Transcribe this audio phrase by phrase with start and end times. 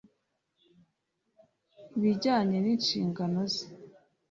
[2.11, 3.67] ijyanye nishingano ze.